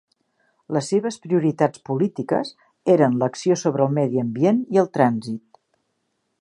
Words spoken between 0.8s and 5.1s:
seves prioritats polítiques eren l'acció sobre el medi ambient i el